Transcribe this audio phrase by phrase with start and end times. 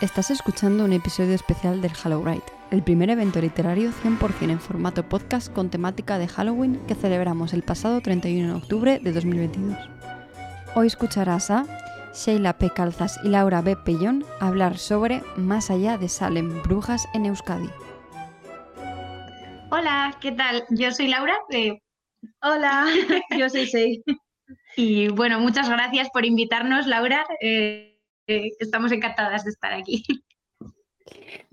[0.00, 5.52] Estás escuchando un episodio especial del Halloween, el primer evento literario 100% en formato podcast
[5.52, 9.76] con temática de Halloween que celebramos el pasado 31 de octubre de 2022.
[10.74, 11.66] Hoy escucharás a
[12.14, 12.70] Sheila P.
[12.70, 13.76] Calzas y Laura B.
[13.76, 17.68] Pellón hablar sobre Más allá de Salem, brujas en Euskadi.
[19.70, 20.64] Hola, ¿qué tal?
[20.70, 21.36] Yo soy Laura.
[22.40, 22.86] Hola,
[23.38, 24.02] yo soy Sei.
[24.76, 27.26] Y bueno, muchas gracias por invitarnos, Laura.
[27.42, 27.89] Eh,
[28.58, 30.04] estamos encantadas de estar aquí.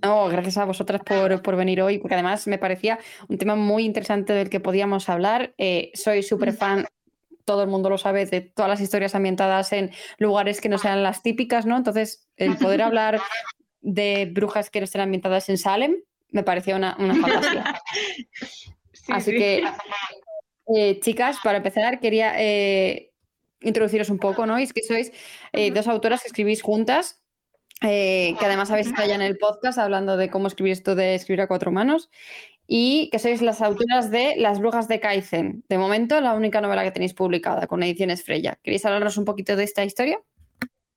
[0.02, 4.34] No, gracias a vosotras por, venir hoy, porque además me parecía un tema muy interesante
[4.34, 5.56] del que podíamos hablar.
[5.58, 6.86] Eh, soy súper fan,
[7.46, 11.02] todo el mundo lo sabe, de todas las historias ambientadas en lugares que no sean
[11.02, 11.78] las típicas, ¿no?
[11.78, 13.20] Entonces, el poder hablar
[13.82, 15.96] de brujas que no estén ambientadas en Salem
[16.30, 17.82] me parecía una, una fantasía.
[19.08, 19.64] Así que,
[20.76, 23.07] eh, chicas, para empezar, quería eh,
[23.68, 24.60] introduciros un poco, ¿no?
[24.60, 25.12] Y es que sois
[25.54, 27.22] eh, dos autoras que escribís juntas,
[27.80, 31.42] que además habéis estado ya en el podcast hablando de cómo escribir esto de escribir
[31.42, 32.10] a cuatro manos,
[32.66, 35.64] y que sois las autoras de Las Brujas de Kaizen.
[35.70, 38.60] De momento, la única novela que tenéis publicada con Ediciones Freya.
[38.62, 40.20] ¿Queréis hablarnos un poquito de esta historia?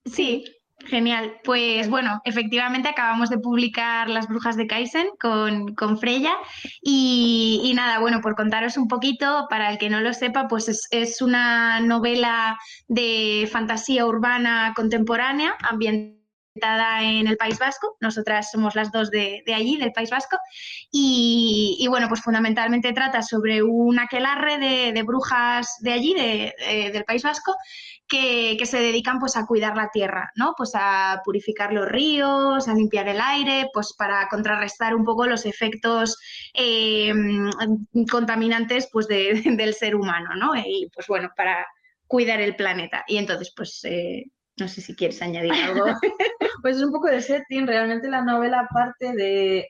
[0.05, 0.45] Sí,
[0.86, 6.33] Genial, pues bueno, efectivamente acabamos de publicar Las Brujas de Kaizen con, con Freya
[6.83, 11.22] y, nada, bueno, por contaros un poquito, para el que no lo sepa, pues es,
[11.22, 19.11] una novela de fantasía urbana contemporánea, ambientada en el País Vasco, nosotras somos las dos
[19.11, 20.39] de, allí, del País Vasco,
[20.91, 27.55] y, bueno, pues fundamentalmente trata sobre un aquelarre de, brujas de allí, del País Vasco,
[28.11, 30.55] que, se dedican pues a cuidar la tierra, ¿no?
[30.56, 35.47] Pues a purificar los ríos, a limpiar el aire, pues para contrarrestar un poco los
[35.47, 36.19] efectos
[36.53, 37.12] eh,
[38.11, 40.56] contaminantes pues del ser humano, ¿no?
[40.56, 41.66] Y pues bueno, para
[42.06, 43.05] cuidar el planeta.
[43.06, 44.25] Y entonces, pues eh,
[44.58, 45.84] no sé si quieres añadir algo.
[46.62, 49.69] pues es un poco de setting, realmente la novela parte de,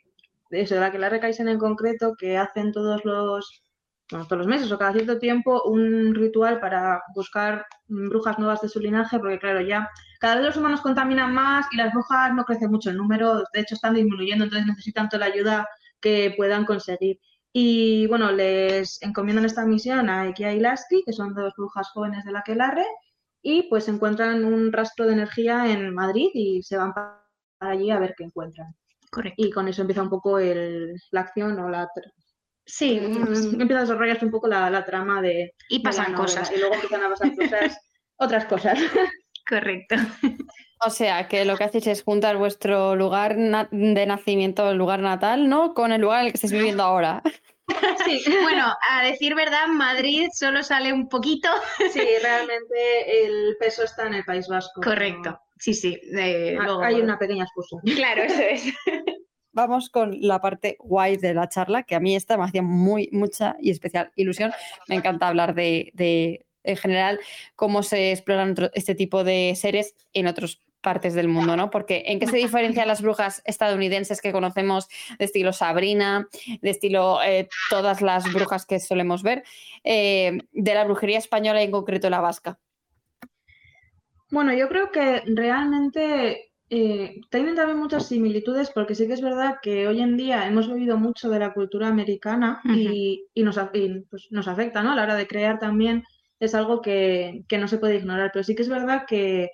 [0.50, 3.62] eso, de la que la recaisen en concreto, que hacen todos los
[4.10, 8.81] todos los meses o cada cierto tiempo un ritual para buscar brujas nuevas de su
[8.81, 9.88] linaje, porque claro, ya
[10.19, 13.60] cada vez los humanos contaminan más y las brujas no crecen mucho en número, de
[13.60, 15.69] hecho están disminuyendo, entonces necesitan toda la ayuda
[16.00, 17.21] que puedan conseguir.
[17.53, 22.25] Y bueno, les encomiendan esta misión a Ekia y Lasky, que son dos brujas jóvenes
[22.25, 22.87] de la Quelarre,
[23.42, 27.22] y pues encuentran un rastro de energía en Madrid y se van para
[27.60, 28.75] allí a ver qué encuentran.
[29.10, 29.42] Correcto.
[29.42, 31.88] Y con eso empieza un poco el, la acción o la,
[32.70, 35.54] Sí, empieza a desarrollarse un poco la, trama de.
[35.69, 36.53] Y pasan cosas.
[36.54, 37.78] Y luego empiezan a pasar cosas,
[38.16, 38.78] otras cosas.
[39.48, 39.97] Correcto.
[40.86, 45.48] O sea, que lo que hacéis es juntar vuestro lugar de nacimiento, el lugar natal,
[45.48, 45.75] ¿no?
[45.75, 47.22] Con el lugar en el que estáis viviendo ahora.
[48.04, 51.48] Sí, bueno, a decir verdad, Madrid solo sale un poquito.
[51.92, 54.80] Sí, realmente el peso está en el País Vasco.
[54.80, 55.97] Correcto, sí, sí.
[56.82, 57.76] Hay una pequeña excusa.
[57.94, 58.75] Claro, eso es
[59.52, 63.08] vamos con la parte guay de la charla, que a mí esta me hacía muy,
[63.12, 64.52] mucha y especial ilusión.
[64.88, 67.20] Me encanta hablar de, en general,
[67.56, 71.70] cómo se exploran este tipo de seres en otras partes del mundo, ¿no?
[71.70, 74.88] Porque ¿en qué se diferencian las brujas estadounidenses que conocemos
[75.18, 76.28] de estilo Sabrina,
[76.62, 79.44] de estilo eh, todas las brujas que solemos ver,
[79.84, 82.58] eh, de la brujería española y en concreto la vasca?
[84.30, 89.56] Bueno, yo creo que realmente eh, tienen también muchas similitudes porque sí que es verdad
[89.60, 93.58] que hoy en día hemos bebido mucho de la cultura americana y, nos,
[94.08, 94.92] pues, nos, afecta, ¿no?
[94.92, 96.04] A la hora de crear también
[96.38, 99.50] es algo que, no se puede ignorar, pero sí que es verdad que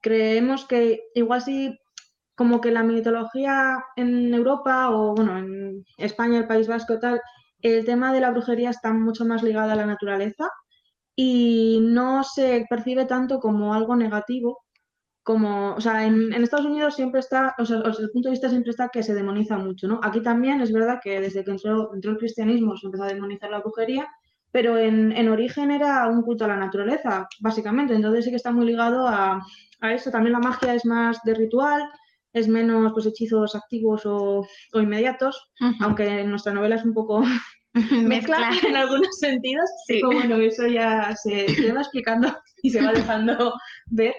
[0.00, 1.78] creemos que igual sí
[2.34, 7.20] como que la mitología en Europa o bueno, en España, el País Vasco y tal,
[7.60, 10.50] el tema de la brujería está mucho más ligado a la naturaleza
[11.14, 14.65] y no se percibe tanto como algo negativo
[15.26, 18.48] como, o sea, en, Estados Unidos siempre está, o sea, desde el punto de vista
[18.48, 19.98] siempre está que se demoniza mucho, ¿no?
[20.04, 23.58] Aquí también es verdad que desde que entró, el cristianismo se empezó a demonizar la
[23.58, 24.06] brujería,
[24.52, 28.66] pero en, origen era un culto a la naturaleza, básicamente, entonces sí que está muy
[28.66, 29.44] ligado a,
[29.92, 30.12] eso.
[30.12, 31.82] También la magia es más de ritual,
[32.32, 35.50] es menos pues hechizos activos o, inmediatos,
[35.80, 37.24] aunque en nuestra novela es un poco
[37.90, 39.94] mezcla en algunos sentidos, sí.
[40.00, 42.32] pero bueno, eso ya se, se va explicando
[42.62, 43.52] y se va dejando
[43.86, 44.14] ver.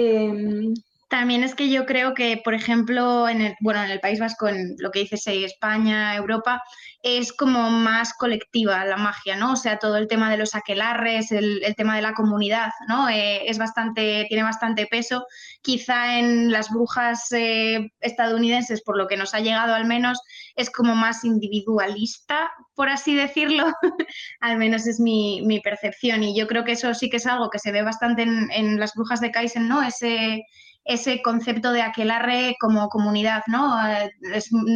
[0.00, 0.74] Em,
[1.10, 4.46] también es que yo creo que, por ejemplo, en el, bueno, en el País Vasco,
[4.46, 6.62] en lo que dices, España, Europa,
[7.02, 9.54] es como más colectiva la magia, ¿no?
[9.54, 13.08] O sea, todo el tema de los aquelarres, el, tema de la comunidad, ¿no?
[13.08, 15.26] Eh, es bastante, tiene bastante peso.
[15.62, 20.20] Quizá en las brujas eh, estadounidenses, por lo que nos ha llegado al menos,
[20.54, 23.66] es como más individualista, por así decirlo.
[24.40, 26.22] al menos es mi, percepción.
[26.22, 28.78] Y yo creo que eso sí que es algo que se ve bastante en, en
[28.78, 29.82] las brujas de Kaizen, ¿no?
[29.82, 30.44] Ese
[30.84, 33.76] ese concepto de aquelarre como comunidad, ¿no?
[33.88, 34.10] Eh,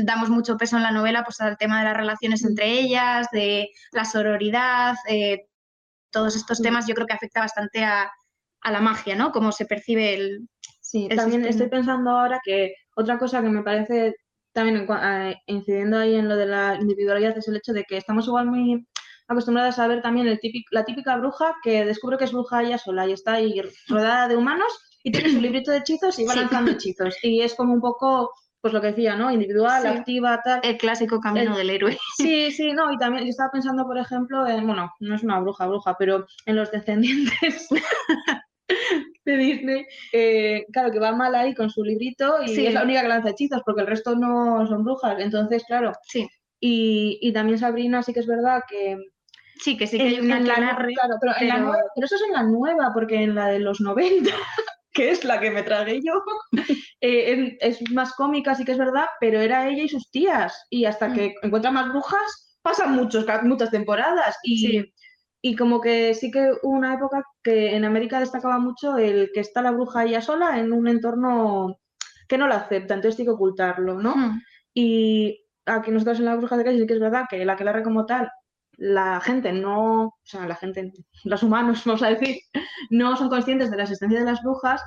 [0.04, 3.70] damos mucho peso en la novela pues, al tema de las relaciones entre ellas, de
[3.92, 5.46] la sororidad, eh,
[6.10, 8.10] todos estos temas yo creo que afecta bastante a,
[8.70, 9.30] la magia, ¿no?
[9.30, 10.48] Cómo se percibe el...
[10.80, 14.14] Sí, también estoy pensando ahora que otra cosa que me parece
[14.54, 18.26] también eh, incidiendo ahí en lo de la individualidad es el hecho de que estamos
[18.26, 18.86] igual muy
[19.28, 22.78] acostumbradas a ver también el típico, la típica bruja que descubre que es bruja ella
[22.78, 24.72] sola y está ahí rodeada de humanos
[25.04, 27.16] y tiene su librito de hechizos y va lanzando hechizos.
[27.22, 29.30] Y es como un poco, pues lo que decía, ¿no?
[29.30, 30.60] Individual, activa, tal.
[30.64, 31.98] El clásico camino del héroe.
[32.16, 35.38] Sí, sí, no, y también yo estaba pensando, por ejemplo, en, bueno, no es una
[35.40, 37.68] bruja, bruja, pero en los descendientes
[39.26, 43.02] de Disney, eh, claro, que va mal ahí con su librito y es la única
[43.02, 45.20] que lanza hechizos, porque el resto no son brujas.
[45.20, 45.92] Entonces, claro.
[46.02, 46.26] Sí.
[46.60, 48.96] Y, y también Sabrina sí que es verdad que
[49.56, 50.76] Sí, que sí que hay una claro,
[51.20, 53.80] pero, En la nueva, pero eso es en la nueva, porque en la de los
[53.80, 54.30] 90
[54.94, 56.22] que es la que me tragué yo,
[57.00, 60.66] eh, es más cómica, sí que es verdad, pero era ella y sus tías.
[60.70, 61.46] Y hasta que mm.
[61.46, 64.38] encuentra más brujas, pasan muchos, muchas temporadas.
[64.44, 64.92] Y,
[65.42, 69.40] y como que sí que hubo una época que en América destacaba mucho el que
[69.40, 71.76] está la bruja ella sola en un entorno
[72.28, 74.16] que no la acepta, entonces tiene que ocultarlo, ¿no?
[74.16, 74.40] Mm.
[74.72, 77.64] Y aquí nosotros en la bruja de calle sí que es verdad que la que
[77.64, 78.30] la como tal
[78.78, 80.92] la gente no, o sea, la gente,
[81.24, 82.38] los humanos, vamos a decir,
[82.90, 84.82] no son conscientes de la existencia de las brujas,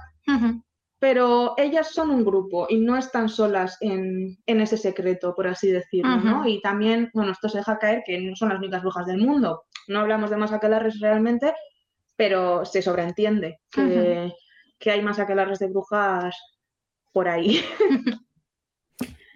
[0.99, 6.17] pero ellas son un grupo y no están solas en, ese secreto, por así decirlo,
[6.17, 6.47] ¿no?
[6.47, 9.63] Y también, bueno, esto se deja caer que no son las únicas brujas del mundo.
[9.87, 11.53] No hablamos de más aquelarres realmente,
[12.15, 14.33] pero se sobreentiende que,
[14.79, 16.35] que hay más aquelarres de brujas
[17.13, 17.61] por ahí.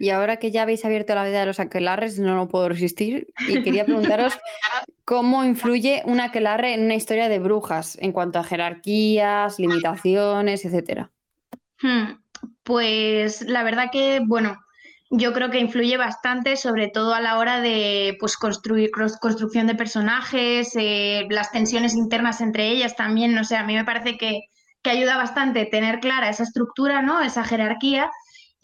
[0.02, 3.28] Y ahora que ya habéis abierto la vida de los aquelarres, no lo puedo resistir.
[3.46, 4.36] Y quería preguntaros
[5.04, 11.12] cómo influye un aquelarre en una historia de brujas en cuanto a jerarquías, limitaciones, etcétera.
[11.80, 12.18] Hmm,
[12.64, 14.58] pues la verdad que, bueno,
[15.08, 19.76] yo creo que influye bastante, sobre todo a la hora de pues, construir construcción de
[19.76, 23.38] personajes, eh, las tensiones internas entre ellas también.
[23.38, 24.40] O sea, a mí me parece que,
[24.82, 27.20] que ayuda bastante tener clara esa estructura, ¿no?
[27.20, 28.10] Esa jerarquía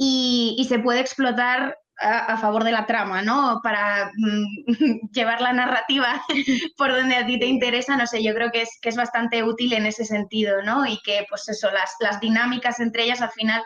[0.01, 3.61] y, se puede explotar a, favor de la trama, ¿no?
[3.63, 6.23] Para mm, llevar la narrativa
[6.79, 9.43] por donde a ti te interesa, no sé, yo creo que es, que es bastante
[9.43, 10.87] útil en ese sentido, ¿no?
[10.87, 13.61] Y que, pues eso, las, las dinámicas entre ellas al final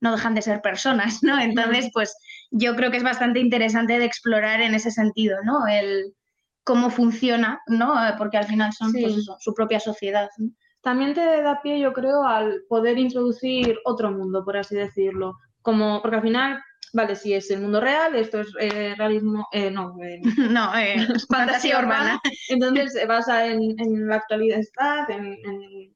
[0.00, 1.38] no dejan de ser personas, ¿no?
[1.38, 2.16] Entonces, pues
[2.50, 5.66] yo creo que es bastante interesante de explorar en ese sentido, ¿no?
[5.66, 6.14] El
[6.64, 7.94] cómo funciona, ¿no?
[8.16, 10.30] Porque al final son pues su propia sociedad.
[10.80, 15.34] También te da pie, yo creo, al poder introducir otro mundo, por así decirlo
[15.64, 16.62] como, porque al final,
[16.92, 20.20] vale, si es el mundo real, esto es eh, realismo, eh, no, eh,
[20.50, 20.70] no,
[21.30, 22.20] fantasía urbana.
[22.50, 24.60] Entonces se basa en, la actualidad,
[25.08, 25.38] en,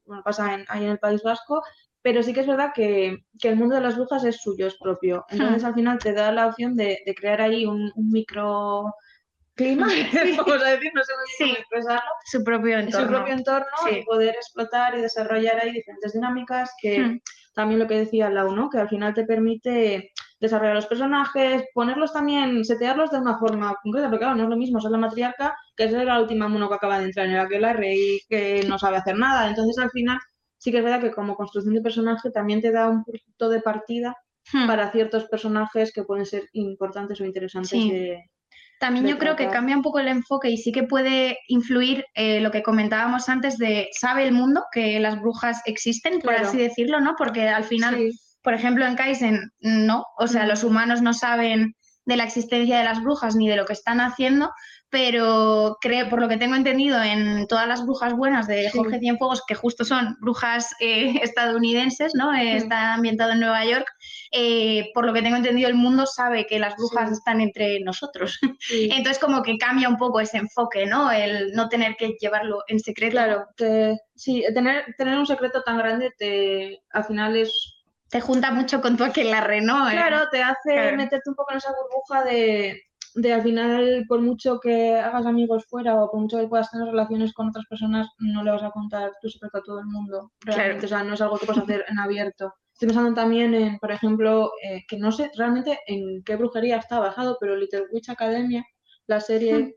[0.06, 1.62] bueno, pasa ahí en el País Vasco,
[2.00, 5.26] pero sí que es verdad que, el mundo de las brujas es suyo, es propio.
[5.28, 5.66] Entonces hmm.
[5.66, 8.94] al final te da la opción de, crear ahí un, micro
[9.58, 9.86] clima,
[10.46, 12.10] vamos a decir, no sé cómo expresarlo.
[12.24, 13.06] Su propio entorno.
[13.06, 17.20] Su propio entorno y poder explotar y desarrollar ahí diferentes dinámicas que, hmm
[17.58, 18.70] también lo que decía Lau, ¿no?
[18.70, 24.08] Que al final te permite desarrollar los personajes, ponerlos también, setearlos de una forma concreta,
[24.08, 26.76] porque claro, no es lo mismo ser la matriarca que ser la última mono que
[26.76, 29.48] acaba de entrar en el aquelarre y que no sabe hacer nada.
[29.48, 30.20] Entonces al final
[30.56, 33.60] sí que es verdad que como construcción de personaje también te da un punto de
[33.60, 34.14] partida
[34.52, 34.68] hmm.
[34.68, 38.22] para ciertos personajes que pueden ser importantes o interesantes de,
[38.78, 42.40] también yo creo que cambia un poco el enfoque y sí que puede influir eh,
[42.40, 47.00] lo que comentábamos antes de sabe el mundo que las brujas existen, por así decirlo,
[47.00, 47.14] ¿no?
[47.16, 51.74] Porque al final, por ejemplo, en Kaizen no, o sea, los humanos no saben
[52.06, 54.50] de la existencia de las brujas ni de lo que están haciendo,
[54.90, 59.42] pero creo, por lo que tengo entendido en todas las brujas buenas de Jorge Cienfuegos,
[59.46, 62.34] que justo son brujas eh, estadounidenses, ¿no?
[62.34, 63.86] Eh, está ambientado en Nueva York,
[64.32, 68.38] eh, por lo que tengo entendido el mundo sabe que las brujas están entre nosotros.
[68.70, 71.10] Entonces como que cambia un poco ese enfoque, ¿no?
[71.12, 73.12] El no tener que llevarlo en secreto.
[73.12, 73.46] Claro,
[74.14, 77.74] sí, tener, tener un secreto tan grande te, al final es
[78.10, 79.86] te junta mucho con tu aquelarre, ¿no?
[79.90, 84.60] Claro, te hace meterte un poco en esa burbuja de, de al final, por mucho
[84.60, 88.42] que hagas amigos fuera o por mucho que puedas tener relaciones con otras personas, no
[88.42, 90.32] le vas a contar tu secreto a todo el mundo.
[90.40, 92.54] Realmente, o sea, no es algo que puedas hacer en abierto.
[92.72, 97.00] Estoy pensando también en, por ejemplo, eh, que no sé realmente en qué brujería está
[97.00, 98.64] basado, pero Little Witch Academia,
[99.06, 99.72] la serie, hmm.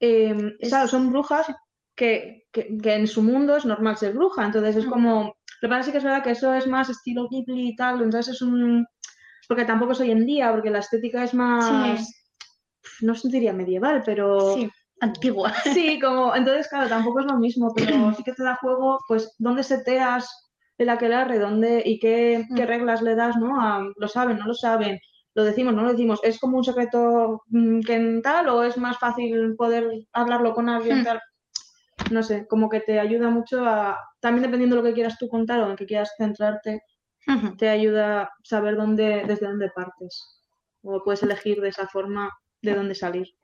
[0.00, 0.52] em,
[0.88, 1.46] son brujas
[1.94, 4.90] que, que, en su mundo es normal ser bruja, entonces es hmm.
[4.90, 7.76] como lo que pasa es que es verdad que eso es más estilo Ghibli y
[7.76, 8.86] tal, entonces es un...
[9.46, 12.08] Porque tampoco es hoy en día, porque la estética es más...
[13.00, 14.54] No sentiría medieval, pero...
[14.54, 14.70] Sí,
[15.00, 15.52] antigua.
[15.72, 16.34] Sí, como...
[16.34, 20.28] Entonces, claro, tampoco es lo mismo, pero sí que te da juego, pues, dónde seteas
[20.78, 22.68] el aquelarre, dónde y qué, qué Mm.
[22.68, 23.60] reglas le das, ¿no?
[23.60, 24.98] A- ¿Lo saben, no lo saben?
[25.34, 26.20] ¿Lo decimos, no lo decimos?
[26.22, 30.68] ¿Es como un secreto mm, que en tal o es más fácil poder hablarlo con
[30.68, 31.04] alguien Mm.
[31.04, 31.20] tal?
[32.10, 35.28] No sé, como que te ayuda mucho a, también dependiendo de lo que quieras tú
[35.28, 36.82] contar o en qué quieras centrarte,
[37.58, 40.40] te ayuda a saber dónde, desde dónde partes.
[40.82, 42.28] O puedes elegir de esa forma
[42.62, 43.34] de dónde salir.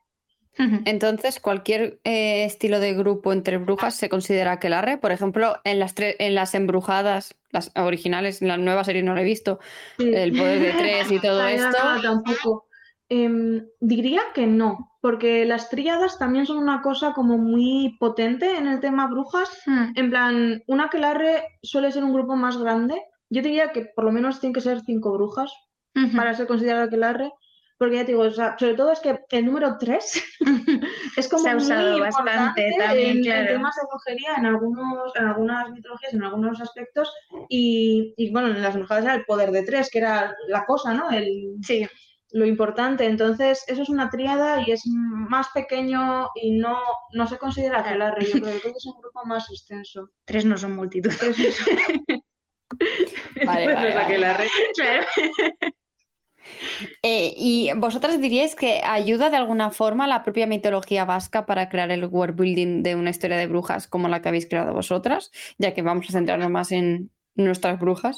[0.87, 4.97] Entonces, cualquier eh, estilo de grupo entre brujas se considera aquelarre.
[4.97, 9.15] Por ejemplo, en las, tre- en las embrujadas, las originales, en la nueva serie no
[9.15, 9.59] la he visto,
[9.99, 10.11] Sí.
[10.15, 11.77] el poder de tres y todo esto.
[11.97, 12.67] no, tampoco.
[13.11, 18.67] Em, diría que no, porque las tríadas también son una cosa como muy potente en
[18.67, 19.51] el tema brujas.
[19.95, 22.95] En plan, un aquelarre suele ser un grupo más grande.
[23.29, 25.53] Yo diría que por lo menos tienen que ser cinco brujas
[26.17, 27.31] para ser considerado aquelarre.
[27.79, 30.25] Porque ya te digo, o sea, sobre todo es que el número 3
[31.17, 33.47] es como Se ha usado muy bastante importante también, en, en claro.
[33.49, 37.13] temas de brujería en algunos, en algunas mitologías, en algunos aspectos.
[37.51, 40.95] Y, y, bueno, en las embrujadas era el poder de tres, que era la cosa,
[40.95, 41.11] ¿no?
[41.11, 41.87] El, Sí,
[42.33, 43.05] lo importante.
[43.05, 46.79] Entonces, eso es una tríada y es más pequeño y no,
[47.13, 47.89] no se considera Claro.
[47.89, 48.25] aquelarre.
[48.25, 50.11] Yo creo que es un grupo más extenso.
[50.25, 51.13] tres no son multitud.
[51.13, 51.65] Es eso.
[53.45, 53.97] Vale, vale, es vale.
[53.99, 54.49] aquelarre.
[54.75, 55.07] Claro.
[57.03, 61.91] Eh, ¿y vosotras diríais que ayuda de alguna forma la propia mitología vasca para crear
[61.91, 65.31] el world building de una historia de brujas como la que habéis creado vosotras?
[65.59, 68.17] Ya que vamos a centrarnos más en nuestras brujas.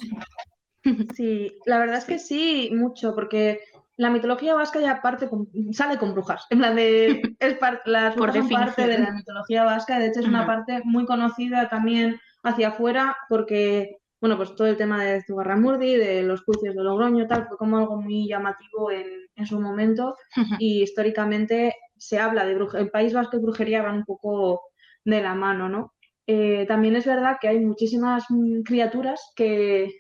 [1.15, 3.61] Sí, la verdad es que sí, mucho, porque
[3.97, 6.47] la mitología vasca ya parte con- sale con brujas.
[6.51, 10.07] En plan de es par- las Por brujas son parte de la mitología vasca, de
[10.07, 15.05] hecho es una parte muy conocida también hacia afuera, porque bueno, pues todo el tema
[15.05, 19.07] de Zugarramurdi, de los juicios de Logroño, tal, fue como algo muy llamativo en,
[19.37, 20.17] en su momento
[20.59, 22.85] y históricamente se habla de brujería.
[22.85, 24.63] El País Vasco y brujería van un poco
[25.05, 25.95] de la mano, ¿no?
[26.27, 29.91] Eh, también es verdad que hay muchísimas mm, criaturas que,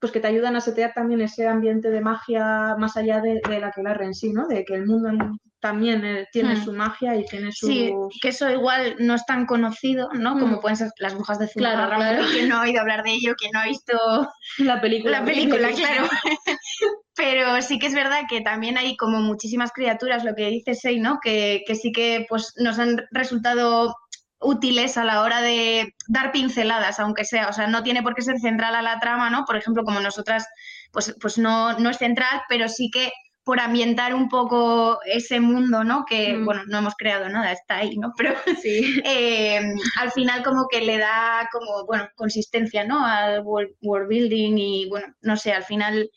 [0.00, 3.60] pues que te ayudan a setear también ese ambiente de magia más allá de, de
[3.60, 4.46] la que la en sí, ¿no?
[4.46, 5.10] De que el mundo
[5.60, 6.64] también eh, tiene Hmm.
[6.64, 7.68] su magia y tiene sus...
[7.68, 10.38] Sí, que eso igual no es tan conocido, ¿no?
[10.38, 10.60] Como Mm.
[10.60, 12.32] pueden ser las brujas de Claro, Zugarramurdi, claro.
[12.32, 13.94] que no ha oído hablar de ello, que no ha visto
[14.58, 15.18] La película.
[15.18, 16.08] la película, claro.
[17.16, 21.00] Pero sí que es verdad que también hay como muchísimas criaturas, lo que dice Sei,
[21.00, 21.18] ¿no?
[21.20, 23.96] Que, que sí que pues, nos han resultado
[24.40, 28.22] útiles a la hora de dar pinceladas, aunque sea, o sea, no tiene por qué
[28.22, 29.44] ser central a la trama, ¿no?
[29.44, 30.46] Por ejemplo, como nosotras,
[30.92, 33.10] pues, pues no, no es central, pero sí que
[33.44, 36.04] por ambientar un poco ese mundo, ¿no?
[36.04, 36.44] Que, Mm.
[36.44, 38.12] bueno, no hemos creado nada, está ahí, ¿no?
[38.16, 39.00] Pero Sí.
[39.06, 39.60] eh,
[39.98, 43.04] al final como que le da como, bueno, consistencia, ¿no?
[43.06, 46.10] Al world, world building y, bueno, no sé, al final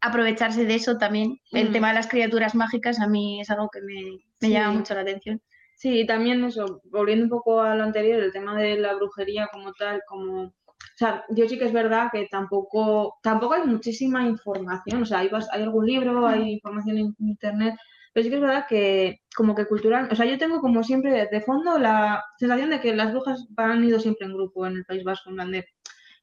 [0.00, 1.40] aprovecharse de eso también.
[1.50, 1.72] El Mm.
[1.72, 3.94] tema de las criaturas mágicas a mí es algo que me,
[4.40, 4.50] me Sí.
[4.52, 5.42] llama mucho la atención.
[5.78, 9.72] Sí, también eso, volviendo un poco a lo anterior, el tema de la brujería como
[9.74, 10.52] tal, como, o
[10.96, 15.30] sea, yo sí que es verdad que tampoco, tampoco hay muchísima información, o sea, hay,
[15.52, 17.76] hay algún libro, hay información en internet,
[18.12, 21.12] pero sí que es verdad que como que cultural, o sea, yo tengo como siempre
[21.12, 24.78] de, de fondo la sensación de que las brujas han ido siempre en grupo en
[24.78, 25.64] el País Vasco, en plan de,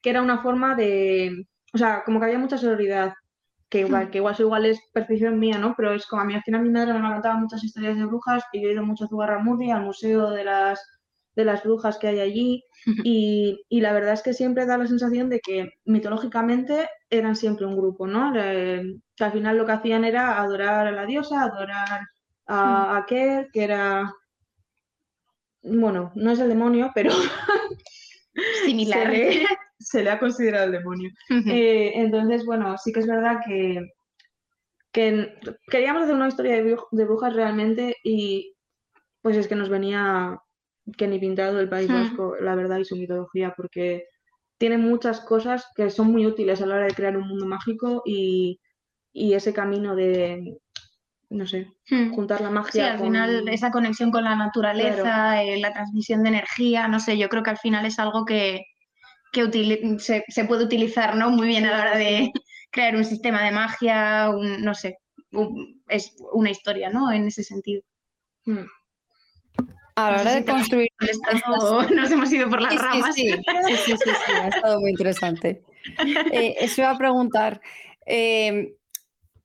[0.02, 3.14] que era una forma de, o sea, como que había mucha sororidad,
[3.70, 5.74] que igual, que igual, eso igual es percepción mía, ¿no?
[5.76, 8.44] Pero es como a mí al final mi madre me contaba muchas historias de brujas
[8.54, 10.80] y yo he ido mucho a Zugarramurdi, al museo de las,
[11.36, 12.64] de las brujas que hay allí
[13.04, 17.66] y, y la verdad es que siempre da la sensación de que mitológicamente eran siempre
[17.66, 18.32] un grupo, ¿no?
[18.34, 22.02] Que al final lo que hacían era adorar a la diosa, adorar
[22.46, 24.14] a, a aquel, que era,
[25.64, 27.12] bueno, no es el demonio, pero
[28.34, 29.10] se Similar.
[29.10, 29.46] le,
[29.80, 31.10] se le ha considerado el demonio.
[31.48, 33.86] Eh, entonces, bueno, sí que es verdad que,
[34.92, 35.34] que
[35.70, 38.54] queríamos hacer una historia de, bru- de brujas realmente y
[39.22, 40.38] pues es que nos venía
[40.98, 41.96] que ni pintado el País Hmm.
[41.96, 44.06] Vasco, la verdad, y su mitología, porque
[44.58, 48.04] tiene muchas cosas que son muy útiles a la hora de crear un mundo mágico
[48.06, 48.60] y,
[49.12, 50.58] y ese camino de,
[51.30, 52.14] no sé, Mm.
[52.14, 56.24] juntar la Sí, magia al con- final esa conexión con la naturaleza, eh, la transmisión
[56.24, 58.64] de energía, no sé, yo creo que al final es algo que,
[59.36, 61.30] que se, se puede utilizar ¿no?
[61.30, 62.32] muy bien a la hora de
[62.72, 64.98] crear un sistema de magia, un- no sé,
[65.32, 67.12] un- es una historia, ¿no?
[67.12, 67.84] En ese sentido.
[68.46, 68.66] Mm.
[69.98, 73.16] A la hora de construir Estado- nos hemos ido por las Sí, sí, ramas.
[73.16, 75.64] Sí, sí, sí, sí, sí, ha estado muy interesante.
[76.32, 77.62] Eh, eso iba a preguntar,
[78.06, 78.76] eh,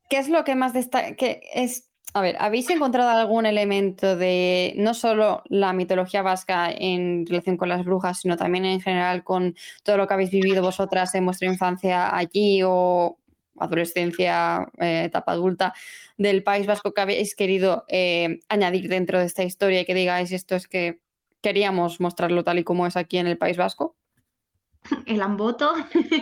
[0.08, 1.14] ¿qué es lo que más destaca?
[1.14, 7.24] que es, a ver, ¿habéis encontrado algún elemento de no solo la mitología vasca en
[7.26, 11.14] relación con las brujas, sino también en general con todo lo que habéis vivido vosotras
[11.14, 13.18] en vuestra infancia allí o
[13.58, 15.74] adolescencia, eh, etapa adulta
[16.16, 20.32] del País Vasco que habéis querido eh, añadir dentro de esta historia y que digáis
[20.32, 21.00] esto es que
[21.42, 23.96] queríamos mostrarlo tal y como es aquí en el País Vasco?
[25.06, 25.72] El amboto,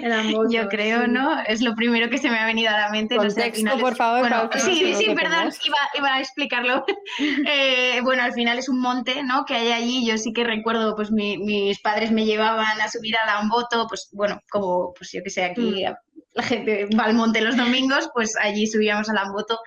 [0.03, 1.11] El amboto, yo creo, sí.
[1.11, 1.41] ¿no?
[1.47, 3.15] Es lo primero que se me ha venido a la mente.
[3.17, 6.21] no sé, Contexto, final es- por favor, bueno, sí, no sí, perdón, iba, iba a
[6.21, 6.85] explicarlo.
[7.47, 9.45] Eh, bueno, al final es un monte, ¿no?
[9.45, 10.07] Que hay allí.
[10.07, 14.09] Yo sí que recuerdo, pues mi- mis padres me llevaban a subir al Amboto, pues
[14.12, 15.95] bueno, como, pues yo que sé, aquí Mm.
[16.35, 19.59] la gente va al monte los domingos, pues allí subíamos al Amboto.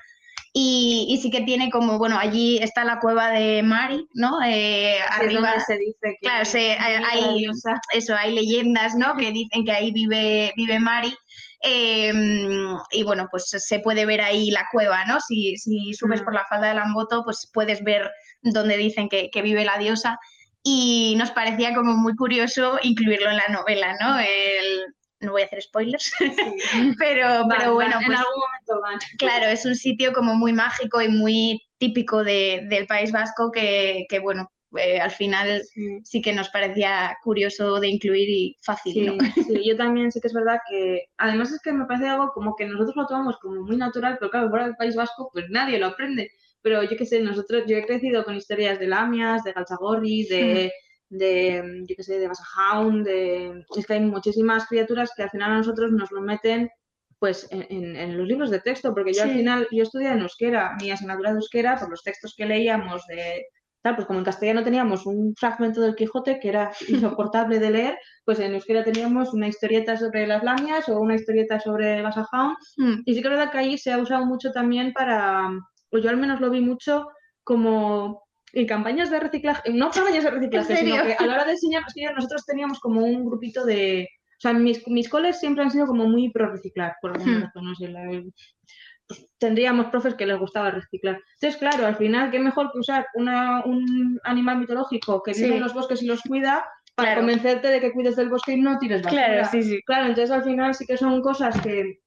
[0.54, 4.40] Y, y sí que tiene como, bueno, allí está la cueva de Mari, ¿no?
[4.46, 7.46] Eh, arriba, se dice que claro, se- hay,
[7.94, 9.16] eso, hay leyendas, ¿no?
[9.16, 11.16] Que dicen que ahí vive, vive Mari.
[11.64, 12.12] Eh,
[12.92, 15.20] y bueno, pues se puede ver ahí la cueva, ¿no?
[15.22, 16.26] Si, si subes Mm.
[16.26, 20.20] por la falda del Amboto, pues puedes ver donde dicen que, que vive la diosa.
[20.64, 24.20] Y nos parecía como muy curioso incluirlo en la novela, ¿no?
[24.20, 24.86] El,
[25.22, 26.12] no voy a hacer spoilers,
[27.00, 29.00] pero, Van, pero van, bueno, en pues algún momento van.
[29.18, 34.06] claro, es un sitio como muy mágico y muy típico de- del País Vasco que,
[34.10, 36.00] que, bueno, eh, al final Sí.
[36.04, 39.14] sí que nos parecía curioso de incluir y fácil, Sí, ¿no?
[39.48, 42.56] sí, yo también sí que es verdad que, además es que me parece algo como
[42.56, 45.78] que nosotros lo tomamos como muy natural, pero claro, fuera del País Vasco, pues nadie
[45.80, 46.32] lo aprende.
[46.64, 50.72] Pero yo qué sé, nosotros, yo he crecido con historias de lamias, de Galchagorri, de,
[51.12, 53.64] de, yo qué sé, de Basajaun, de...
[53.78, 56.70] Es que hay muchísimas criaturas que al final a nosotros nos lo meten
[57.20, 59.38] pues en, en- en los libros de texto, porque yo al Sí.
[59.38, 63.46] final, yo estudié en euskera, mi asignatura de euskera, por los textos que leíamos de...
[63.84, 67.98] Tal, pues como en castellano teníamos un fragmento del Quijote que era insoportable de leer,
[68.26, 72.56] pues en euskera teníamos una historieta sobre las lamias o una historieta sobre Basajaun.
[72.78, 75.50] Mm, Y sí que es verdad que ahí se ha usado mucho también para,
[75.92, 77.08] o yo al menos lo vi mucho
[77.44, 78.21] como
[78.54, 81.84] en campañas de reciclaje, no campañas de reciclaje, sino que a la hora de enseñar,
[82.16, 86.06] nosotros teníamos como un grupito de, o sea, mis, mis coles siempre han sido como
[86.08, 87.42] muy pro reciclar, por alguna Hmm.
[87.44, 88.24] razón, no sé, la-
[89.08, 91.20] pues, tendríamos profes que les gustaba reciclar.
[91.36, 95.54] Entonces, claro, al final, qué mejor que usar una, un animal mitológico que vive Sí.
[95.54, 96.66] en los bosques y los cuida
[96.96, 97.22] para Claro.
[97.22, 99.26] convencerte de que cuides del bosque y no tires basura.
[99.26, 99.82] Claro, sí, sí.
[99.86, 102.00] Claro, entonces al final sí que son cosas que,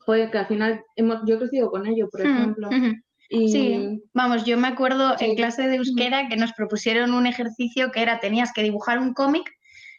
[0.00, 2.70] joder, que al final hemos, yo he crecido con ello, por Mm, ejemplo.
[3.28, 7.90] Y Sí, vamos, yo me acuerdo en clase de euskera que nos propusieron un ejercicio
[7.90, 9.50] que era tenías que dibujar un cómic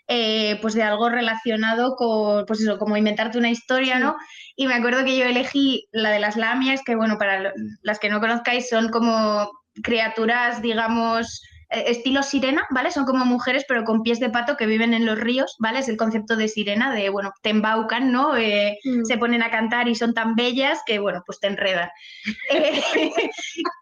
[0.07, 4.03] eh, pues de algo relacionado con, pues eso, como inventarte una historia, Sí.
[4.03, 4.15] ¿no?
[4.55, 8.09] Y me acuerdo que yo elegí la de las lamias, que bueno, para las que
[8.09, 9.51] no conozcáis son como
[9.83, 12.91] criaturas, digamos, eh, estilo sirena, ¿vale?
[12.91, 15.79] Son como mujeres pero con pies de pato que viven en los ríos, ¿vale?
[15.79, 18.35] Es el concepto de sirena, de, bueno, te embaucan, ¿no?
[18.37, 19.03] Eh, Mm.
[19.05, 21.89] se ponen a cantar y son tan bellas que, bueno, pues te enredan.
[22.51, 22.81] Eh,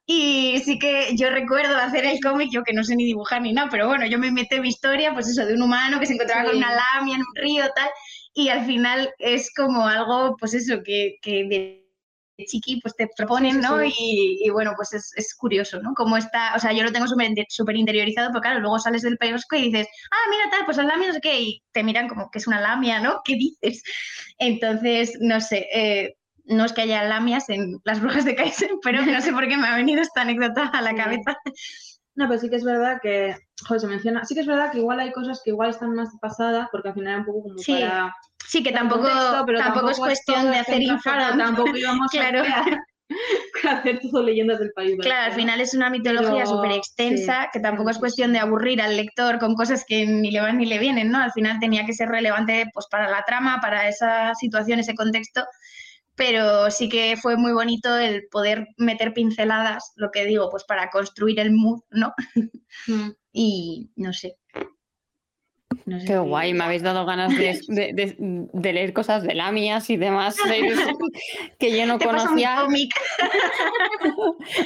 [0.06, 3.52] y sí que yo recuerdo hacer el cómic, yo que no sé ni dibujar ni
[3.54, 6.14] nada, pero bueno, yo me inventé mi historia, pues eso, de un humano que se
[6.14, 6.48] encontraba Sí.
[6.50, 7.90] con una lamia en un río, tal,
[8.34, 11.87] y al final es como algo, pues eso, que, que
[12.46, 13.80] chiqui pues te proponen, ¿no?
[13.82, 13.94] sí.
[13.98, 15.94] Y, y bueno, pues es, es curioso, ¿no?
[15.94, 19.56] Como está, o sea, yo lo tengo súper interiorizado, pero claro, luego sales del Vasco
[19.56, 22.30] y dices, ah, mira tal, pues las lamias, no sé qué, y te miran como
[22.32, 23.22] que es una lamia, ¿no?
[23.24, 23.82] ¿Qué dices?
[24.38, 29.06] Entonces, no sé, eh, no es que haya lamias en las brujas de Kaizen, pero
[29.06, 30.96] no sé por qué me ha venido esta anécdota a la Sí.
[30.96, 31.38] cabeza.
[32.16, 33.36] No, pero sí que es verdad que,
[33.68, 36.10] joder, se menciona, sí que es verdad que igual hay cosas que igual están más
[36.20, 38.12] pasadas, porque al final era un poco como Sí, para
[38.48, 41.02] Sí, que tampoco, contexto, pero tampoco, es cuestión de hacer info.
[41.04, 42.44] claro, tampoco íbamos Claro.
[43.64, 44.98] a, hacer todo leyendas del país.
[45.00, 48.40] Claro, al final es una mitología Pero, súper extensa, sí, que tampoco es cuestión de
[48.40, 51.20] aburrir al lector con cosas que ni le van ni le vienen, ¿no?
[51.20, 55.46] Al final tenía que ser relevante pues, para la trama, para esa situación, ese contexto,
[56.16, 60.90] pero sí que fue muy bonito el poder meter pinceladas, lo que digo, pues para
[60.90, 62.14] construir el mood, ¿no?
[62.86, 63.10] Mm.
[63.34, 64.38] Y no sé.
[65.86, 69.24] No sé Qué si- guay, me habéis dado ganas de, de- de- de leer cosas
[69.24, 70.38] de lamias y demás
[71.60, 72.66] que yo no conocía.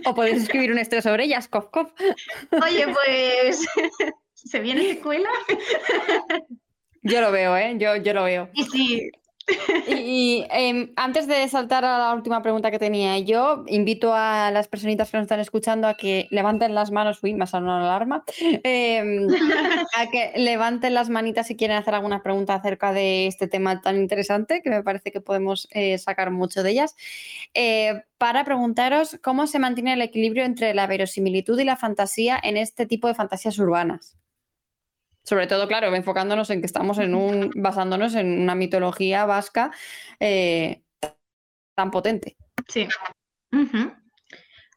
[0.05, 1.91] O podéis escribir un estrés sobre ellas, cof, cof.
[2.63, 3.65] Oye, pues
[4.33, 5.29] se viene secuela.
[7.03, 7.75] Yo lo veo, ¿eh?
[7.77, 8.49] Yo, yo lo veo.
[8.53, 9.11] Y sí,
[9.87, 14.67] Y, em, antes de saltar a la última pregunta que tenía yo, invito a las
[14.67, 17.85] personitas que nos están escuchando a que levanten las manos, uy, me ha sonado la
[17.85, 18.23] alarma,
[18.63, 19.27] em,
[19.97, 23.97] a que levanten las manitas si quieren hacer alguna pregunta acerca de este tema tan
[23.97, 26.95] interesante, que me parece que podemos eh, sacar mucho de ellas,
[27.53, 32.57] eh, para preguntaros cómo se mantiene el equilibrio entre la verosimilitud y la fantasía en
[32.57, 34.20] este tipo de fantasías urbanas.
[35.23, 39.71] Sobre todo, claro, enfocándonos en que estamos en un, basándonos en una mitología vasca
[40.19, 40.81] eh,
[41.75, 42.37] tan potente.
[42.67, 42.87] sí.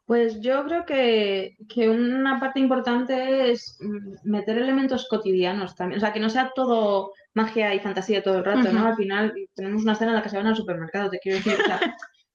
[0.07, 5.96] Pues yo creo que, que una parte importante es mm, meter elementos cotidianos también.
[5.96, 8.87] O sea, que no sea todo magia y fantasía todo el rato, ¿no?
[8.87, 11.54] Al final tenemos una escena en la que se van al supermercado, te quiero decir.
[11.59, 11.80] O sea,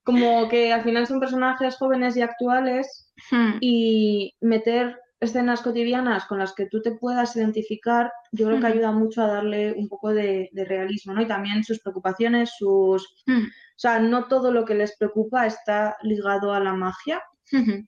[0.04, 3.58] como que al final son personajes jóvenes y actuales Hmm.
[3.60, 8.92] y meter escenas cotidianas con las que tú te puedas identificar, yo creo que ayuda
[8.92, 11.22] mucho a darle un poco de, realismo, ¿no?
[11.22, 13.04] Y también sus preocupaciones, sus...
[13.28, 17.22] O sea, no todo lo que les preocupa está ligado a la magia.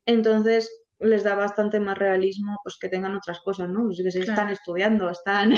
[0.05, 3.85] Entonces, les da bastante más realismo pues que tengan otras cosas, ¿no?
[3.85, 5.53] Pues que se están estudiando, están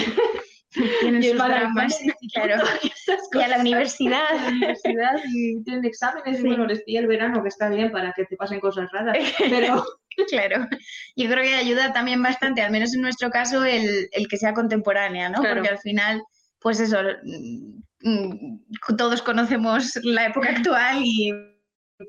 [1.01, 1.99] tienen sus dramas,
[2.33, 2.63] claro.
[3.33, 4.25] Y a la universidad.
[4.29, 7.91] A la universidad y tienen exámenes y bueno, les pilla el verano que está bien
[7.91, 9.17] para que te pasen cosas raras,
[9.49, 9.86] pero...
[10.29, 10.67] Claro,
[11.15, 14.53] yo creo que ayuda también bastante, al menos en nuestro caso, el, el que sea
[14.53, 15.41] contemporánea, ¿no?
[15.41, 16.21] Porque al final,
[16.59, 21.33] pues eso, mm, todos conocemos la época actual y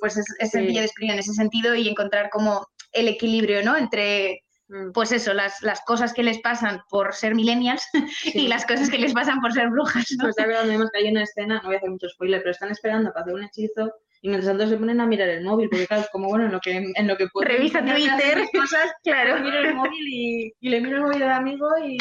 [0.01, 3.75] pues es, es sencillo de escribir en ese sentido y encontrar como el equilibrio, ¿no?
[3.75, 4.44] Entre, mm.
[4.93, 7.83] Pues eso, las, las cosas que les pasan por ser millennials
[8.35, 10.25] y las cosas que les pasan por ser brujas, ¿no?
[10.25, 13.13] Pues vemos que hay una escena, no voy a hacer mucho spoiler, pero están esperando
[13.13, 13.93] para hacer un hechizo
[14.25, 16.53] y mientras tanto se ponen a mirar el móvil, porque claro, es como bueno, en
[16.53, 17.47] lo que, en lo que puedo.
[17.47, 19.39] Revisa Twitter, cosas, claro.
[19.39, 21.99] Miro el móvil y, y, le miro el móvil al amigo y,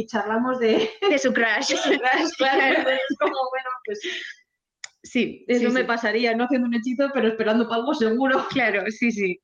[0.00, 0.88] y charlamos de...
[1.10, 1.68] De su crush.
[1.68, 2.88] De su crush, claro.
[2.88, 4.00] es como, bueno, pues...
[5.02, 8.46] Sí, eso me pasaría, no haciendo un hechizo, pero esperando para algo seguro.
[8.48, 9.38] Claro, sí, sí.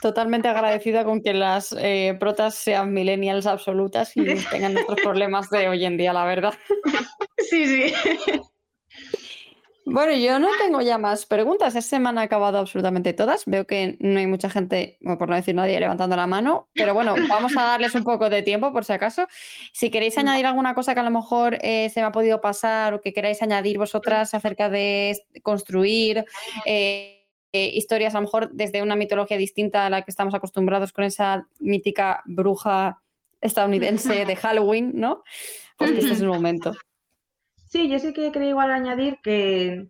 [0.00, 5.68] Totalmente agradecida con que las eh, protas sean millennials absolutas y tengan nuestros problemas de
[5.68, 6.54] hoy en día, la verdad.
[7.38, 7.94] Sí, sí.
[9.88, 11.76] Bueno, yo no tengo ya más preguntas.
[11.76, 13.44] Esta semana he acabado absolutamente todas.
[13.46, 16.68] Veo que no hay mucha gente, por no decir nadie, levantando la mano.
[16.74, 19.28] Pero bueno, vamos a darles un poco de tiempo por si acaso.
[19.72, 22.94] Si queréis añadir alguna cosa que a lo mejor eh, se me ha podido pasar
[22.94, 26.24] o que queráis añadir vosotras acerca de construir.
[26.64, 27.15] Eh,
[27.52, 31.04] eh, historias a lo mejor desde una mitología distinta a la que estamos acostumbrados con
[31.04, 33.00] esa mítica bruja
[33.40, 35.22] estadounidense de Halloween, ¿no?
[35.76, 36.72] Pues este es el momento.
[37.68, 39.88] Sí, yo sí que quería igual añadir que,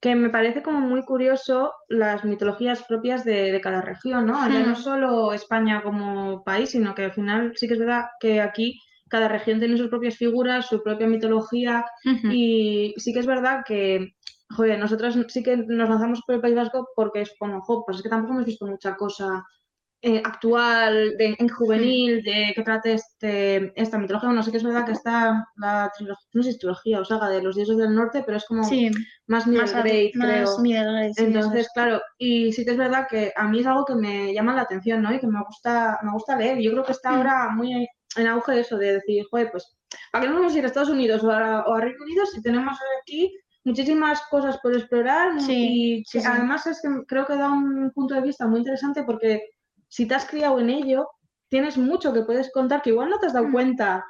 [0.00, 4.48] que me parece como muy curioso las mitologías propias de, cada región, ¿no?
[4.48, 8.80] no solo España como país, sino que al final sí que es verdad que aquí
[9.08, 11.84] cada región tiene sus propias figuras, su propia mitología
[12.24, 14.14] y sí que es verdad que
[14.56, 17.98] joder, nosotros sí que nos lanzamos por el País Vasco porque es como, jo, pues
[17.98, 19.44] es que tampoco hemos visto mucha cosa
[20.04, 24.30] eh, actual, de, en juvenil, de que trate este, esta mitología.
[24.30, 27.28] Bueno, sí que es verdad que está la trilogía, no sé si trilogía o saga
[27.28, 28.62] de los dioses del norte, pero es como
[29.28, 30.56] más middle grade, creo.
[31.16, 34.56] Entonces, claro, y sí que es verdad que a mí es algo que me llama
[34.56, 35.14] la atención, ¿no?
[35.14, 36.58] Y que me gusta, me gusta leer.
[36.58, 37.14] Yo creo que está mm.
[37.14, 37.86] ahora muy
[38.16, 39.72] en auge eso de decir, joder, pues,
[40.10, 42.26] ¿para qué no vamos a ir a Estados Unidos o a, o a Reino Unido
[42.26, 43.32] si tenemos aquí
[43.64, 48.46] muchísimas cosas por explorar y además es que creo que da un punto de vista
[48.46, 49.50] muy interesante porque
[49.88, 51.08] si te has criado en ello,
[51.48, 53.52] tienes mucho que puedes contar que igual no te has dado mm.
[53.52, 54.04] cuenta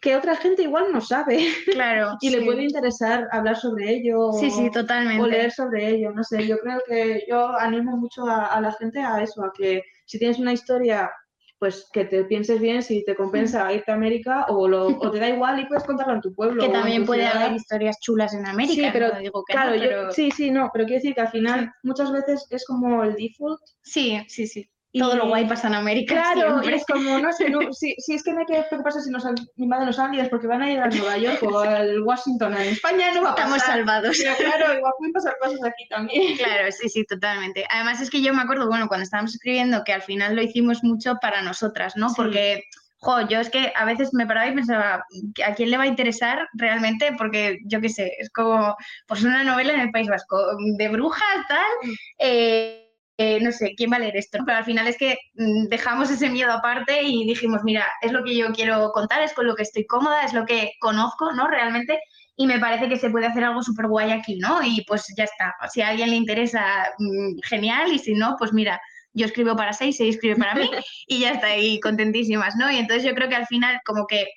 [0.00, 1.38] que otra gente igual no sabe.
[1.72, 2.16] Claro.
[2.20, 4.32] y le puede interesar hablar sobre ello.
[4.32, 5.22] Sí, sí, totalmente.
[5.22, 6.12] O leer sobre ello.
[6.12, 9.82] No sé, yo creo que yo animo mucho a la gente a eso, a que
[10.06, 11.10] si tienes una historia
[11.58, 15.18] pues que te pienses bien si te compensa irte a América o, lo, o te
[15.18, 16.62] da igual y puedes contarlo en tu pueblo.
[16.68, 18.74] Que también puede haber historias chulas en América.
[18.74, 22.12] Sí, pero digo que claro, sí, sí, no, pero quiero decir que al final muchas
[22.12, 23.60] veces es como el default.
[23.82, 24.68] Sí, sí, sí.
[24.98, 26.14] Todo lo guay pasa en América.
[26.14, 29.10] Claro, es como, no sé, no, si, si, es que me hay que preocuparse si
[29.10, 32.54] nos han invadido los aliens porque van a ir a Nueva York o al Washington.
[32.54, 33.56] En España no va a pasar.
[33.56, 34.18] Estamos salvados.
[34.18, 36.36] Pero claro, igual pueden pasar cosas aquí también.
[36.38, 37.66] Claro, sí, sí, totalmente.
[37.70, 40.82] Además es que yo me acuerdo, bueno, cuando estábamos escribiendo que al final lo hicimos
[40.82, 42.08] mucho para nosotras, ¿no?
[42.14, 42.64] Porque...
[43.00, 45.04] Jo, yo es que a veces me paraba y pensaba,
[45.46, 47.14] ¿a quién le va a interesar realmente?
[47.16, 48.74] Porque yo qué sé, es como,
[49.06, 50.36] pues una novela en el País Vasco,
[50.76, 51.94] de brujas, tal, mm.
[52.18, 52.87] eh,
[53.20, 54.38] eh, no sé, ¿quién va a leer esto?
[54.46, 58.22] Pero al final es que mm, dejamos ese miedo aparte y dijimos, mira, es lo
[58.22, 61.48] que yo quiero contar, es con lo que estoy cómoda, es lo que conozco, ¿no?
[61.48, 61.98] Realmente,
[62.36, 64.62] y me parece que se puede hacer algo súper guay aquí, ¿no?
[64.62, 66.62] Y pues ya está, si a alguien le interesa,
[66.98, 68.80] mm, genial, y si no, pues mira,
[69.14, 70.70] yo escribo para seis, se escribe para mí,
[71.08, 72.70] y ya está, y contentísimas, ¿no?
[72.70, 74.28] Y entonces yo creo que al final como que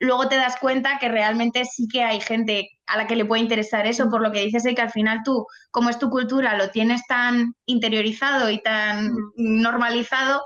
[0.00, 3.42] luego te das cuenta que realmente sí que hay gente a la que le puede
[3.42, 6.56] interesar eso, por lo que dices de que al final tú, como es tu cultura,
[6.56, 10.42] lo tienes tan interiorizado y tan normalizado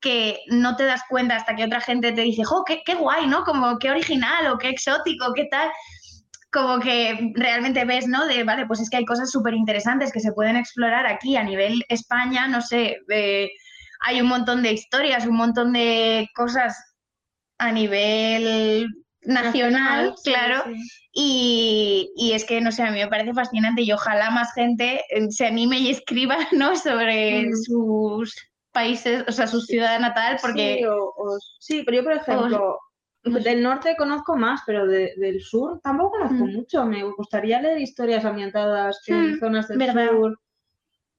[0.00, 3.26] que no te das cuenta hasta que otra gente te dice, ¡jo, qué, qué guay,
[3.26, 3.44] ¿no?
[3.44, 5.70] Como qué original o qué exótico, qué tal.
[6.50, 8.26] Como que realmente ves, ¿no?
[8.26, 11.44] De, vale, pues es que hay cosas súper interesantes que se pueden explorar aquí a
[11.44, 12.98] nivel España, no sé,
[14.00, 16.89] hay un montón de historias, un montón de cosas
[17.60, 18.88] a nivel
[19.22, 20.64] nacional, claro.
[21.12, 25.02] Y, y, es que, no sé, a mí me parece fascinante y ojalá más gente
[25.10, 26.74] eh, se anime y escriba, ¿no?
[26.74, 27.54] Sobre mm.
[27.56, 28.34] sus
[28.72, 30.80] países, o sea, su ciudad natal, porque...
[31.58, 32.78] Sí, pero yo, por ejemplo,
[33.24, 36.52] del norte conozco más, pero del sur tampoco conozco mm.
[36.52, 36.86] mucho.
[36.86, 40.38] Me gustaría leer historias ambientadas en mm, zonas del sur.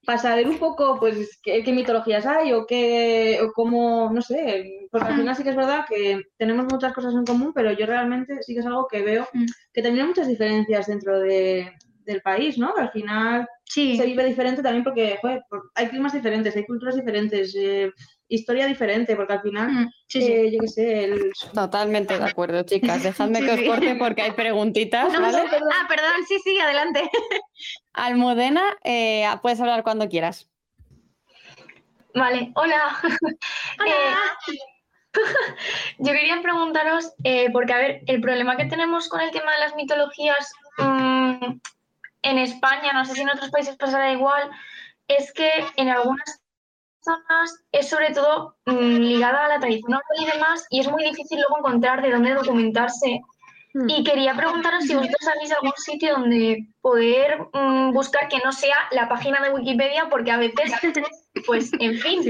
[0.06, 5.08] Para saber un poco, pues, qué, mitologías hay o qué, o cómo, no sé, porque
[5.08, 8.42] al final sí que es verdad que tenemos muchas cosas en común, pero yo realmente
[8.42, 9.28] sí que es algo que veo
[9.74, 11.72] que también hay muchas diferencias dentro de,
[12.06, 12.74] del país, ¿no?
[12.76, 15.44] al final se vive diferente también porque, joder,
[15.76, 17.90] hay climas diferentes, hay culturas diferentes, eh,
[18.28, 21.32] historia diferente, porque al final, eh, yo qué sé, el...
[21.54, 23.02] Totalmente de acuerdo, chicas.
[23.04, 25.38] Dejadme que os corte porque hay preguntitas, ¿vale?
[25.38, 27.10] Ah, perdón, sí, sí, adelante.
[27.94, 30.50] Almudena, eh, puedes hablar cuando quieras.
[32.14, 32.98] Vale, hola.
[35.14, 35.20] Eh,
[35.98, 37.14] yo quería preguntaros,
[37.52, 41.60] porque a ver, el problema que tenemos con el tema de las mitologías mm,
[42.24, 44.50] en España, no sé si en otros países pasará igual,
[45.08, 46.42] es que en algunas
[47.04, 51.40] zonas es sobre todo mm, ligada a la tradición y demás, y es muy difícil
[51.40, 53.22] luego encontrar de dónde documentarse.
[53.74, 53.90] Hmm.
[53.90, 58.76] Y quería preguntaros si vosotros sabéis algún sitio donde poder mm, buscar que no sea
[58.92, 60.72] la página de Wikipedia, porque a veces,
[61.48, 62.22] pues, en fin.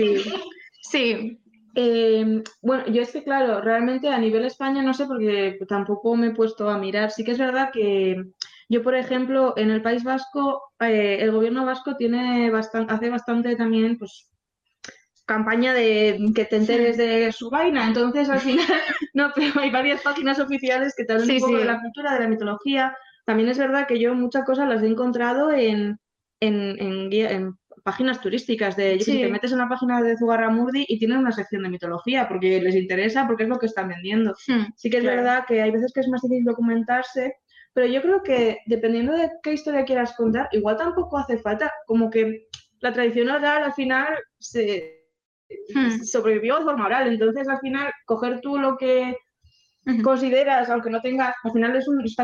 [0.83, 1.37] Sí.
[1.73, 6.27] Em, bueno, yo es que, claro, realmente a nivel España no sé porque tampoco me
[6.27, 7.11] he puesto a mirar.
[7.11, 8.23] Sí que es verdad que
[8.71, 13.57] yo, por ejemplo, en el País Vasco, eh, el gobierno vasco tiene bastante, hace bastante
[13.57, 14.29] también, pues,
[15.25, 17.85] campaña de que te enteres de su vaina.
[17.85, 18.65] Entonces, al final,
[19.13, 22.21] no, pero hay varias páginas oficiales que te hablan un poco de la cultura, de
[22.21, 22.95] la mitología.
[23.25, 25.99] También es verdad que yo muchas cosas las he encontrado en,
[26.39, 28.77] en, páginas turísticas.
[28.77, 32.29] De, yo te metes en la página de Zugarramurdi y tienen una sección de mitología
[32.29, 34.33] porque les interesa, porque es lo que están vendiendo.
[34.47, 37.35] Hmm, sí que es verdad que hay veces que es más difícil documentarse,
[37.73, 42.09] pero yo creo que dependiendo de qué historia quieras contar, igual tampoco hace falta, como
[42.09, 42.47] que
[42.79, 45.01] la tradición oral al final se,
[45.73, 46.03] Hmm.
[46.03, 47.07] sobrevivió de forma oral.
[47.07, 49.15] Entonces, al final, coger tú lo que
[50.03, 52.15] consideras, aunque no tengas, al final es un, es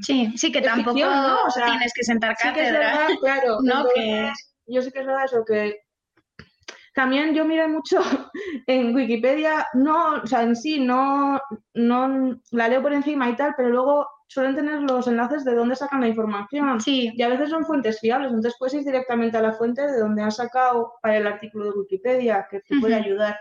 [0.00, 3.08] sí, sí, que tampoco tienes que sentar cátedra.
[3.20, 3.58] claro.
[4.66, 5.80] Yo sé que es verdad eso, que
[6.94, 8.00] también yo miré mucho
[8.66, 11.40] en Wikipedia, no, o sea, en sí, no,
[11.74, 15.76] no la leo por encima y tal, pero luego suelen tener los enlaces de dónde
[15.76, 16.80] sacan la información.
[16.80, 17.12] Sí.
[17.14, 20.22] Y a veces son fuentes fiables, entonces puedes ir directamente a la fuente de donde
[20.22, 23.36] has sacado para el artículo de Wikipedia, que te puede ayudar.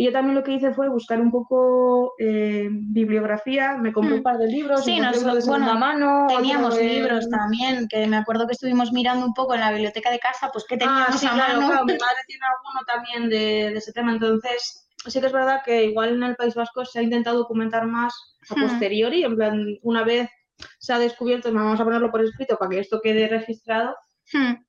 [0.00, 4.22] Y yo también lo que hice fue buscar un poco eh, bibliografía, me compré un
[4.22, 6.26] par de libros, sí, nos, de bueno, mano.
[6.26, 10.18] Teníamos libros también, que me acuerdo que estuvimos mirando un poco en la biblioteca de
[10.18, 13.92] casa, pues que teníamos ah, sí, claro, mi madre tiene alguno también de, de, ese
[13.92, 17.36] tema, entonces sí que es verdad que igual en el País Vasco se ha intentado
[17.36, 18.14] documentar más
[18.48, 18.62] a hmm.
[18.62, 20.30] posteriori, en plan, una vez
[20.78, 23.94] se ha descubierto, vamos a ponerlo por escrito para que esto quede registrado.
[24.32, 24.64] Hmm.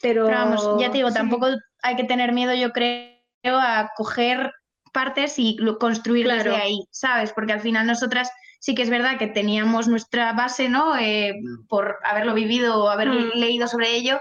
[0.00, 0.28] Pero...
[0.28, 1.48] vamos, ya te digo, tampoco
[1.82, 3.11] hay que tener miedo, yo creo,
[3.44, 4.52] a coger
[4.92, 7.32] partes y construir desde ahí, ¿sabes?
[7.32, 10.96] Porque al final nosotras sí que es verdad que teníamos nuestra base, ¿no?
[10.96, 11.34] Eh,
[11.68, 13.30] por haberlo vivido o haber hmm.
[13.34, 14.20] leído sobre ello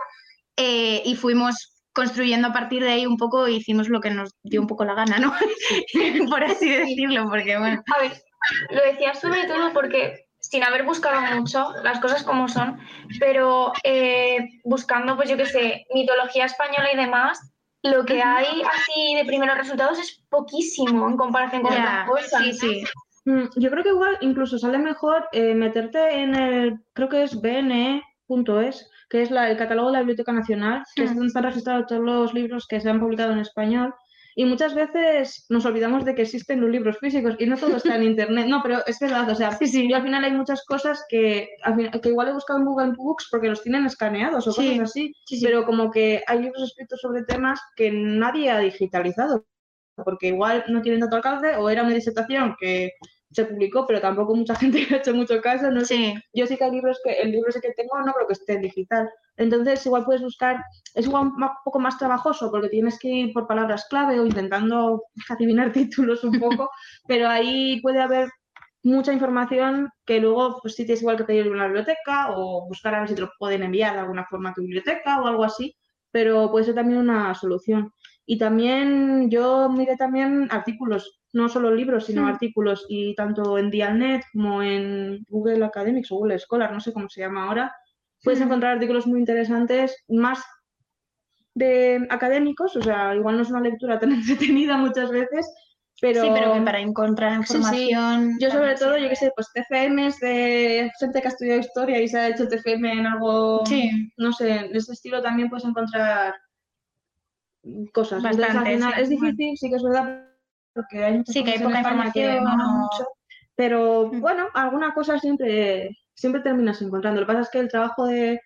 [0.57, 4.33] eh, y fuimos construyendo a partir de ahí un poco e hicimos lo que nos
[4.43, 5.33] dio un poco la gana, ¿no?
[6.29, 7.83] por así decirlo, porque bueno.
[7.95, 8.13] A ver,
[8.69, 12.79] lo decía sobre todo porque sin haber buscado mucho las cosas como son,
[13.19, 17.39] pero eh, buscando, pues yo qué sé, mitología española y demás,
[17.83, 22.43] lo que hay así de primeros resultados es poquísimo en comparación con otras cosas.
[22.43, 22.83] Sí, sí.
[23.25, 27.39] Mm, yo creo que igual incluso sale mejor eh, meterte en el, creo que es
[27.39, 31.87] bne.es, que es la, el catálogo de la Biblioteca Nacional, que es donde están registrados
[31.87, 33.93] todos los libros que se han publicado en español.
[34.35, 37.95] Y muchas veces nos olvidamos de que existen los libros físicos y no todo está
[37.95, 38.47] en Internet.
[38.47, 39.91] No, pero es verdad, o sea, sí, sí.
[39.93, 41.49] al final hay muchas cosas que,
[42.01, 45.65] que igual he buscado en Google Books porque los tienen escaneados o cosas así, pero
[45.65, 49.45] como que hay libros escritos sobre temas que nadie ha digitalizado
[50.03, 52.93] porque igual no tienen tanto alcance o era una disertación que
[53.31, 55.71] se publicó, pero tampoco mucha gente ha hecho mucho caso.
[55.71, 56.15] No sé.
[56.33, 58.57] Yo sí que hay libros que el libro ese que tengo no creo que esté
[58.57, 59.09] digital.
[59.37, 60.63] Entonces igual puedes buscar,
[60.93, 65.03] es igual un poco más trabajoso porque tienes que ir por palabras clave o intentando
[65.29, 66.69] adivinar títulos un poco,
[67.07, 68.29] pero ahí puede haber
[68.83, 72.95] mucha información que luego pues sí tienes igual que pedir en una biblioteca o buscar
[72.95, 75.43] a ver si te lo pueden enviar de alguna forma a tu biblioteca o algo
[75.43, 75.75] así,
[76.11, 77.93] pero puede ser también una solución.
[78.25, 82.27] Y también yo miré también artículos no solo libros, sino hmm.
[82.27, 87.09] artículos, y tanto en Dialnet como en Google Academics o Google Scholar, no sé cómo
[87.09, 87.73] se llama ahora,
[88.23, 88.43] puedes hmm.
[88.43, 90.43] encontrar artículos muy interesantes, más
[91.53, 95.51] de académicos, o sea, igual no es una lectura tan entretenida muchas veces,
[96.01, 96.23] pero...
[96.23, 98.37] Sí, pero que para encontrar información...
[98.39, 102.07] Yo sobre todo, yo qué sé, pues TFMs de gente que ha estudiado historia y
[102.07, 103.63] se ha hecho TFM en algo,
[104.17, 106.33] no sé, en ese estilo también puedes encontrar
[107.93, 108.23] cosas.
[108.23, 110.30] Bastante, es difícil, sí que es verdad,
[110.73, 112.45] porque hay sí, que hay poca información,
[113.55, 114.21] pero mm.
[114.21, 117.21] bueno, alguna cosa siempre, siempre terminas encontrando.
[117.21, 118.39] Lo que pasa es que el trabajo de,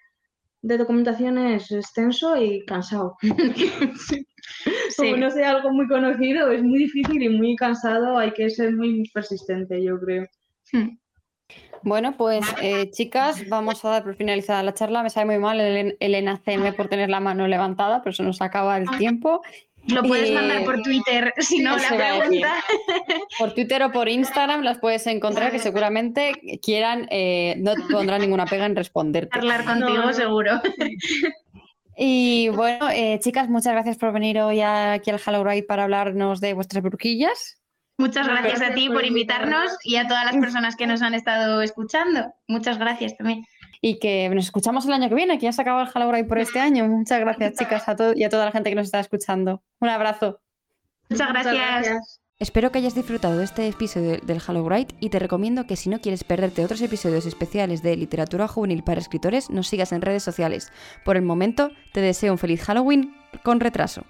[0.62, 3.18] de documentación es extenso y cansado.
[4.98, 8.74] Como no sea algo muy conocido, es muy difícil y muy cansado, hay que ser
[8.74, 10.26] muy persistente, yo creo.
[10.72, 10.98] Hmm.
[11.84, 15.04] Bueno, pues eh, chicas, vamos a dar por finalizada la charla.
[15.04, 18.42] Me sabe muy mal el, el CM por tener la mano levantada, pero se nos
[18.42, 19.42] acaba el tiempo.
[19.88, 22.64] Lo puedes mandar por Twitter, si no la pregunta.
[23.38, 28.46] Por Twitter o por Instagram las puedes encontrar, que seguramente quieran, eh, no pondrán ninguna
[28.46, 29.30] pega en responder.
[29.32, 30.62] Hablar contigo, seguro.
[31.98, 36.42] Y bueno, eh, chicas, muchas gracias por venir hoy aquí al Hello Ride para hablarnos
[36.42, 37.62] de vuestras bruquillas.
[37.98, 41.62] Muchas gracias, a ti por invitarnos y a todas las personas que nos han estado
[41.62, 42.34] escuchando.
[42.48, 43.46] Muchas gracias también.
[43.88, 46.40] Y que nos escuchamos el año que viene, que ya se acaba el Ride por
[46.40, 46.88] este año.
[46.88, 49.62] Muchas gracias, chicas, a todos y a toda la gente que nos está escuchando.
[49.80, 50.42] Un abrazo.
[51.08, 52.20] Muchas gracias.
[52.40, 56.02] Espero que hayas disfrutado de este episodio del Ride y te recomiendo que si no
[56.02, 60.72] quieres perderte otros episodios especiales de literatura juvenil para escritores, nos sigas en redes sociales.
[61.04, 64.04] Por el momento, te deseo un feliz Halloween con retraso.